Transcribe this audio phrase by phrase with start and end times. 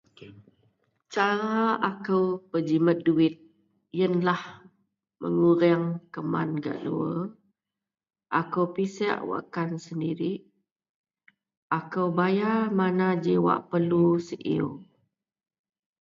[1.13, 1.57] Cara
[1.89, 3.35] akou bejimat duwit
[3.99, 4.41] ienlah
[5.21, 7.21] mengureang keman gak luwar,
[8.39, 10.39] akou pisek wakkan sendirih,
[11.79, 14.69] akou bayar mana g wak perlu siew.